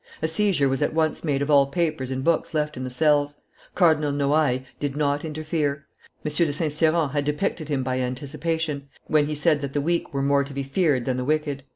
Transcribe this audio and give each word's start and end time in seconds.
A 0.23 0.27
seizure 0.27 0.67
was 0.67 0.81
at 0.81 0.95
once 0.95 1.23
made 1.23 1.43
of 1.43 1.51
all 1.51 1.67
papers 1.67 2.09
and 2.09 2.23
books 2.23 2.55
left 2.55 2.75
in 2.75 2.83
the 2.83 2.89
cells; 2.89 3.35
Cardinal 3.75 4.11
Noailles 4.11 4.65
did 4.79 4.97
not 4.97 5.23
interfere. 5.23 5.85
M. 6.25 6.31
de 6.35 6.51
St. 6.51 6.73
Cyran 6.73 7.09
had 7.11 7.23
depicted 7.23 7.69
him 7.69 7.83
by 7.83 7.99
anticipation, 7.99 8.89
when 9.05 9.27
he 9.27 9.35
said 9.35 9.61
that 9.61 9.73
the 9.73 9.79
weak 9.79 10.11
were 10.11 10.23
more 10.23 10.43
to 10.43 10.55
be 10.55 10.63
feared 10.63 11.05
than 11.05 11.17
the 11.17 11.23
wicked. 11.23 11.61